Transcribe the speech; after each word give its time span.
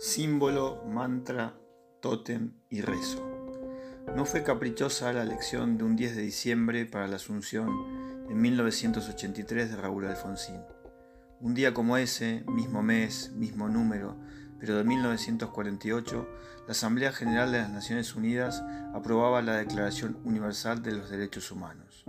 Símbolo, 0.00 0.84
mantra, 0.86 1.58
tótem 2.00 2.52
y 2.70 2.82
rezo. 2.82 3.20
No 4.14 4.26
fue 4.26 4.44
caprichosa 4.44 5.12
la 5.12 5.24
elección 5.24 5.76
de 5.76 5.82
un 5.82 5.96
10 5.96 6.14
de 6.14 6.22
diciembre 6.22 6.86
para 6.86 7.08
la 7.08 7.16
Asunción 7.16 7.68
en 8.30 8.40
1983 8.40 9.70
de 9.70 9.76
Raúl 9.76 10.06
Alfonsín. 10.06 10.60
Un 11.40 11.54
día 11.54 11.74
como 11.74 11.96
ese, 11.96 12.44
mismo 12.46 12.80
mes, 12.80 13.32
mismo 13.32 13.68
número, 13.68 14.16
pero 14.60 14.76
de 14.76 14.84
1948, 14.84 16.28
la 16.68 16.70
Asamblea 16.70 17.10
General 17.10 17.50
de 17.50 17.58
las 17.58 17.70
Naciones 17.70 18.14
Unidas 18.14 18.62
aprobaba 18.94 19.42
la 19.42 19.56
Declaración 19.56 20.20
Universal 20.22 20.80
de 20.80 20.92
los 20.92 21.10
Derechos 21.10 21.50
Humanos. 21.50 22.04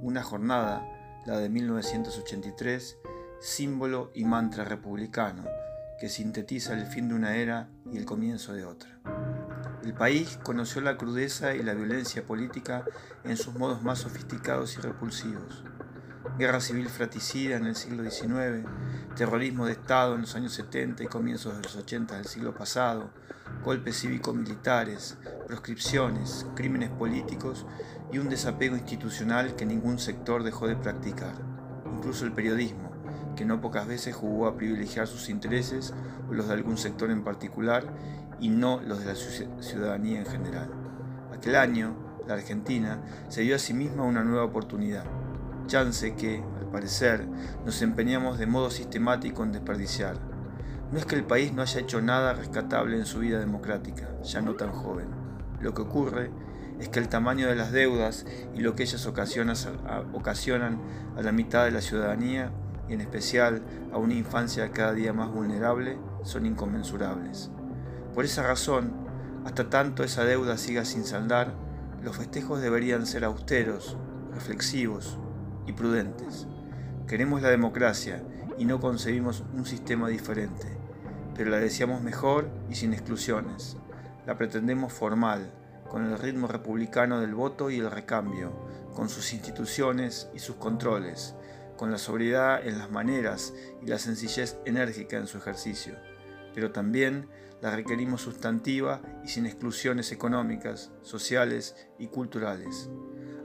Una 0.00 0.22
jornada, 0.22 0.88
la 1.26 1.36
de 1.36 1.50
1983, 1.50 2.96
símbolo 3.40 4.10
y 4.14 4.24
mantra 4.24 4.64
republicano, 4.64 5.44
que 5.98 6.08
sintetiza 6.08 6.74
el 6.74 6.86
fin 6.86 7.08
de 7.08 7.14
una 7.14 7.36
era 7.36 7.68
y 7.90 7.96
el 7.96 8.04
comienzo 8.04 8.52
de 8.52 8.64
otra. 8.64 8.90
El 9.82 9.94
país 9.94 10.38
conoció 10.42 10.80
la 10.80 10.96
crudeza 10.96 11.54
y 11.54 11.62
la 11.62 11.74
violencia 11.74 12.24
política 12.24 12.84
en 13.24 13.36
sus 13.36 13.54
modos 13.54 13.82
más 13.82 14.00
sofisticados 14.00 14.76
y 14.76 14.80
repulsivos. 14.80 15.64
Guerra 16.38 16.60
civil 16.60 16.88
fratricida 16.88 17.56
en 17.56 17.66
el 17.66 17.76
siglo 17.76 18.02
XIX, 18.02 18.66
terrorismo 19.14 19.64
de 19.64 19.72
Estado 19.72 20.16
en 20.16 20.22
los 20.22 20.34
años 20.34 20.52
70 20.54 21.04
y 21.04 21.06
comienzos 21.06 21.56
de 21.56 21.62
los 21.62 21.76
80 21.76 22.16
del 22.16 22.26
siglo 22.26 22.54
pasado, 22.54 23.10
golpes 23.64 24.00
cívico-militares, 24.00 25.16
proscripciones, 25.46 26.46
crímenes 26.54 26.90
políticos 26.90 27.64
y 28.12 28.18
un 28.18 28.28
desapego 28.28 28.76
institucional 28.76 29.54
que 29.54 29.64
ningún 29.64 29.98
sector 29.98 30.42
dejó 30.42 30.66
de 30.66 30.76
practicar, 30.76 31.34
incluso 31.94 32.24
el 32.24 32.32
periodismo, 32.32 32.90
que 33.36 33.44
no 33.44 33.60
pocas 33.60 33.86
veces 33.86 34.16
jugó 34.16 34.46
a 34.46 34.56
privilegiar 34.56 35.06
sus 35.06 35.28
intereses 35.28 35.94
o 36.28 36.32
los 36.34 36.48
de 36.48 36.54
algún 36.54 36.78
sector 36.78 37.10
en 37.10 37.22
particular 37.22 37.84
y 38.40 38.48
no 38.48 38.80
los 38.80 39.00
de 39.00 39.06
la 39.06 39.14
ciudadanía 39.14 40.18
en 40.18 40.26
general. 40.26 40.70
Aquel 41.32 41.56
año, 41.56 41.94
la 42.26 42.34
Argentina 42.34 42.98
se 43.28 43.42
dio 43.42 43.54
a 43.54 43.60
sí 43.60 43.72
misma 43.72 44.02
una 44.02 44.24
nueva 44.24 44.44
oportunidad, 44.44 45.04
chance 45.66 46.14
que, 46.14 46.42
al 46.58 46.70
parecer, 46.70 47.26
nos 47.64 47.80
empeñamos 47.82 48.38
de 48.38 48.46
modo 48.46 48.70
sistemático 48.70 49.44
en 49.44 49.52
desperdiciar. 49.52 50.16
No 50.90 50.98
es 50.98 51.04
que 51.04 51.16
el 51.16 51.24
país 51.24 51.52
no 51.52 51.62
haya 51.62 51.80
hecho 51.80 52.00
nada 52.00 52.32
rescatable 52.32 52.96
en 52.96 53.06
su 53.06 53.20
vida 53.20 53.38
democrática, 53.38 54.08
ya 54.22 54.40
no 54.40 54.54
tan 54.54 54.72
joven. 54.72 55.08
Lo 55.60 55.74
que 55.74 55.82
ocurre 55.82 56.30
es 56.78 56.88
que 56.88 57.00
el 57.00 57.08
tamaño 57.08 57.48
de 57.48 57.56
las 57.56 57.72
deudas 57.72 58.26
y 58.54 58.60
lo 58.60 58.74
que 58.74 58.82
ellas 58.82 59.06
ocasionan 59.06 60.80
a 61.16 61.22
la 61.22 61.32
mitad 61.32 61.64
de 61.64 61.70
la 61.70 61.80
ciudadanía 61.80 62.52
y 62.88 62.94
en 62.94 63.00
especial 63.00 63.62
a 63.92 63.98
una 63.98 64.14
infancia 64.14 64.70
cada 64.70 64.92
día 64.92 65.12
más 65.12 65.30
vulnerable, 65.30 65.98
son 66.22 66.46
inconmensurables. 66.46 67.50
Por 68.14 68.24
esa 68.24 68.42
razón, 68.42 68.92
hasta 69.44 69.68
tanto 69.68 70.02
esa 70.02 70.24
deuda 70.24 70.56
siga 70.58 70.84
sin 70.84 71.04
saldar, 71.04 71.54
los 72.02 72.16
festejos 72.16 72.60
deberían 72.60 73.06
ser 73.06 73.24
austeros, 73.24 73.96
reflexivos 74.32 75.18
y 75.66 75.72
prudentes. 75.72 76.46
Queremos 77.06 77.42
la 77.42 77.50
democracia 77.50 78.22
y 78.58 78.64
no 78.64 78.80
concebimos 78.80 79.44
un 79.54 79.66
sistema 79.66 80.08
diferente, 80.08 80.66
pero 81.34 81.50
la 81.50 81.58
deseamos 81.58 82.02
mejor 82.02 82.48
y 82.70 82.74
sin 82.74 82.92
exclusiones. 82.92 83.76
La 84.26 84.36
pretendemos 84.36 84.92
formal, 84.92 85.52
con 85.88 86.04
el 86.04 86.18
ritmo 86.18 86.48
republicano 86.48 87.20
del 87.20 87.34
voto 87.34 87.70
y 87.70 87.78
el 87.78 87.90
recambio, 87.90 88.52
con 88.94 89.08
sus 89.08 89.32
instituciones 89.32 90.28
y 90.34 90.38
sus 90.38 90.56
controles, 90.56 91.34
con 91.76 91.90
la 91.90 91.98
sobriedad 91.98 92.66
en 92.66 92.78
las 92.78 92.90
maneras 92.90 93.54
y 93.82 93.86
la 93.86 93.98
sencillez 93.98 94.58
enérgica 94.64 95.16
en 95.16 95.26
su 95.26 95.38
ejercicio, 95.38 95.94
pero 96.54 96.72
también 96.72 97.28
la 97.60 97.74
requerimos 97.74 98.22
sustantiva 98.22 99.00
y 99.24 99.28
sin 99.28 99.46
exclusiones 99.46 100.12
económicas, 100.12 100.92
sociales 101.02 101.76
y 101.98 102.08
culturales. 102.08 102.88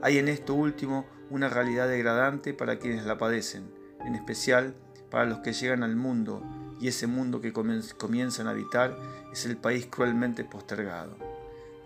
Hay 0.02 0.18
en 0.18 0.28
esto 0.28 0.54
último 0.54 1.06
una 1.30 1.48
realidad 1.48 1.88
degradante 1.88 2.52
para 2.54 2.78
quienes 2.78 3.06
la 3.06 3.18
padecen, 3.18 3.72
en 4.04 4.14
especial 4.14 4.74
para 5.10 5.24
los 5.24 5.38
que 5.38 5.52
llegan 5.52 5.82
al 5.82 5.96
mundo, 5.96 6.42
y 6.80 6.88
ese 6.88 7.06
mundo 7.06 7.40
que 7.40 7.52
comienzan 7.52 8.48
a 8.48 8.50
habitar 8.50 8.98
es 9.32 9.46
el 9.46 9.56
país 9.56 9.86
cruelmente 9.86 10.44
postergado. 10.44 11.16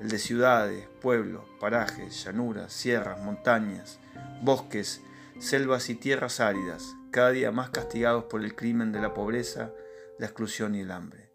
El 0.00 0.09
de 0.09 0.19
ciudades, 0.19 0.88
pueblos, 1.03 1.43
parajes, 1.60 2.25
llanuras, 2.25 2.72
sierras, 2.72 3.22
montañas, 3.22 3.99
bosques, 4.43 5.03
selvas 5.38 5.91
y 5.91 5.94
tierras 5.94 6.41
áridas, 6.41 6.97
cada 7.10 7.30
día 7.30 7.52
más 7.52 7.70
castigados 7.70 8.24
por 8.24 8.42
el 8.42 8.54
crimen 8.54 8.92
de 8.92 9.00
la 9.00 9.14
pobreza, 9.14 9.72
la 10.19 10.26
exclusión 10.26 10.74
y 10.74 10.80
el 10.80 10.91
hambre. 10.91 11.30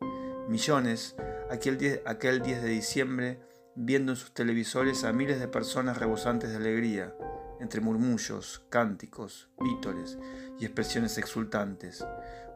Millones, 0.47 1.15
aquel 1.51 1.77
10, 1.77 2.01
aquel 2.05 2.41
10 2.41 2.63
de 2.63 2.69
diciembre, 2.69 3.39
viendo 3.75 4.11
en 4.11 4.17
sus 4.17 4.33
televisores 4.33 5.03
a 5.03 5.13
miles 5.13 5.39
de 5.39 5.47
personas 5.47 5.97
rebosantes 5.97 6.49
de 6.49 6.57
alegría, 6.57 7.13
entre 7.59 7.79
murmullos, 7.79 8.65
cánticos, 8.69 9.49
vítores 9.59 10.17
y 10.59 10.65
expresiones 10.65 11.17
exultantes. 11.19 12.03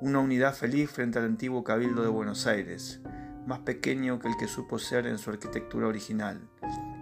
Una 0.01 0.19
unidad 0.19 0.55
feliz 0.55 0.89
frente 0.89 1.19
al 1.19 1.25
antiguo 1.25 1.63
cabildo 1.63 2.01
de 2.01 2.09
Buenos 2.09 2.47
Aires, 2.47 3.01
más 3.45 3.59
pequeño 3.59 4.19
que 4.19 4.27
el 4.27 4.37
que 4.37 4.47
supo 4.47 4.79
ser 4.79 5.05
en 5.05 5.19
su 5.19 5.29
arquitectura 5.29 5.87
original, 5.87 6.41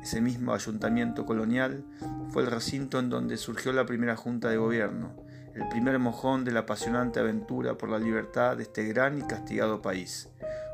ese 0.04 0.20
mismo 0.20 0.54
ayuntamiento 0.54 1.26
colonial 1.26 1.86
fue 2.28 2.44
el 2.44 2.52
recinto 2.52 3.00
en 3.00 3.10
donde 3.10 3.38
surgió 3.38 3.72
la 3.72 3.86
primera 3.86 4.18
junta 4.18 4.50
de 4.50 4.58
gobierno, 4.58 5.16
el 5.56 5.66
primer 5.70 5.98
mojón 5.98 6.44
de 6.44 6.52
la 6.52 6.62
apasionante 6.62 7.22
aventura 7.22 7.78
por 7.78 7.88
la 7.88 8.00
libertad 8.00 8.58
de 8.58 8.64
este 8.64 8.84
gran 8.84 9.18
y 9.18 9.22
castigado 9.22 9.82
país. 9.82 10.28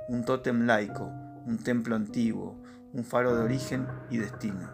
Un 0.07 0.25
tótem 0.25 0.65
laico, 0.65 1.11
un 1.45 1.59
templo 1.63 1.95
antiguo, 1.95 2.59
un 2.91 3.05
faro 3.05 3.35
de 3.35 3.43
origen 3.43 3.87
y 4.09 4.17
destino. 4.17 4.71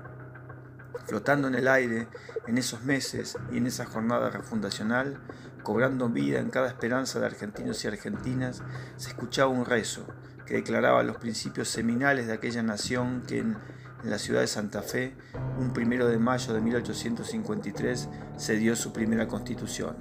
Flotando 1.05 1.49
en 1.49 1.55
el 1.55 1.67
aire, 1.67 2.07
en 2.47 2.57
esos 2.57 2.81
meses 2.83 3.37
y 3.51 3.57
en 3.57 3.67
esa 3.67 3.85
jornada 3.85 4.29
refundacional, 4.29 5.19
cobrando 5.63 6.07
vida 6.07 6.39
en 6.39 6.49
cada 6.49 6.69
esperanza 6.69 7.19
de 7.19 7.25
argentinos 7.25 7.83
y 7.83 7.89
argentinas, 7.89 8.63
se 8.95 9.09
escuchaba 9.09 9.49
un 9.49 9.65
rezo 9.65 10.07
que 10.45 10.53
declaraba 10.53 11.03
los 11.03 11.17
principios 11.17 11.67
seminales 11.67 12.27
de 12.27 12.33
aquella 12.33 12.63
nación 12.63 13.23
que 13.27 13.39
en 13.39 13.57
en 14.05 14.11
la 14.11 14.19
ciudad 14.19 14.41
de 14.41 14.47
Santa 14.47 14.83
Fe, 14.83 15.15
un 15.59 15.71
primero 15.71 16.07
de 16.07 16.19
mayo 16.19 16.53
de 16.53 16.61
1853, 16.61 18.07
se 18.37 18.55
dio 18.55 18.75
su 18.75 18.93
primera 18.93 19.27
constitución, 19.27 19.95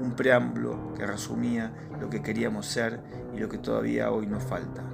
un 0.00 0.12
preámbulo 0.12 0.94
que 0.94 1.04
resumía 1.04 1.72
lo 2.00 2.08
que 2.08 2.22
queríamos 2.22 2.66
ser 2.66 3.00
y 3.34 3.40
lo 3.40 3.48
que 3.48 3.58
todavía 3.58 4.12
hoy 4.12 4.28
nos 4.28 4.44
falta. 4.44 4.84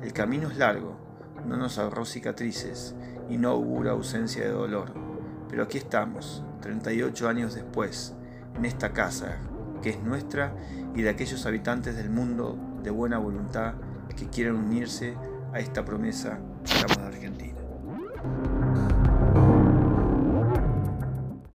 El 0.00 0.12
camino 0.12 0.48
es 0.48 0.56
largo, 0.56 0.96
no 1.44 1.56
nos 1.56 1.78
ahorró 1.78 2.04
cicatrices 2.04 2.94
y 3.28 3.38
no 3.38 3.50
augura 3.50 3.90
ausencia 3.90 4.44
de 4.44 4.52
dolor, 4.52 4.92
pero 5.48 5.64
aquí 5.64 5.78
estamos, 5.78 6.44
38 6.62 7.28
años 7.28 7.54
después, 7.56 8.14
en 8.54 8.66
esta 8.66 8.92
casa 8.92 9.38
que 9.82 9.90
es 9.90 10.00
nuestra 10.00 10.54
y 10.94 11.02
de 11.02 11.10
aquellos 11.10 11.44
habitantes 11.44 11.96
del 11.96 12.10
mundo 12.10 12.56
de 12.84 12.90
buena 12.90 13.18
voluntad 13.18 13.74
que 14.16 14.28
quieren 14.28 14.54
unirse 14.54 15.16
a 15.52 15.58
esta 15.58 15.84
promesa 15.84 16.38
que 16.64 17.00
de 17.00 17.06
Argentina. 17.06 17.65
thank 18.26 18.50
you 18.50 18.55